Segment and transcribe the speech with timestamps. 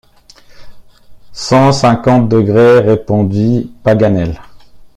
[1.31, 4.41] Cent cinquante degrés, répondit Paganel.